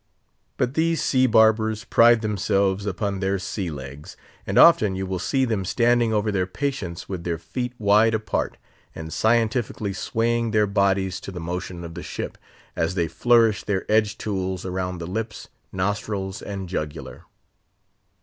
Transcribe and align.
But 0.57 0.73
these 0.73 0.99
sea 0.99 1.27
barbers 1.27 1.83
pride 1.83 2.23
themselves 2.23 2.87
upon 2.87 3.19
their 3.19 3.37
sea 3.37 3.69
legs, 3.69 4.17
and 4.47 4.57
often 4.57 4.95
you 4.95 5.05
will 5.05 5.19
see 5.19 5.45
them 5.45 5.63
standing 5.63 6.11
over 6.11 6.31
their 6.31 6.47
patients 6.47 7.07
with 7.07 7.23
their 7.23 7.37
feet 7.37 7.73
wide 7.77 8.15
apart, 8.15 8.57
and 8.95 9.13
scientifically 9.13 9.93
swaying 9.93 10.49
their 10.49 10.65
bodies 10.65 11.19
to 11.19 11.31
the 11.31 11.39
motion 11.39 11.83
of 11.83 11.93
the 11.93 12.01
ship, 12.01 12.39
as 12.75 12.95
they 12.95 13.07
flourish 13.07 13.63
their 13.63 13.85
edge 13.91 14.17
tools 14.17 14.65
about 14.65 14.97
the 14.97 15.05
lips, 15.05 15.49
nostrils, 15.71 16.41
and 16.41 16.67
jugular. 16.67 17.25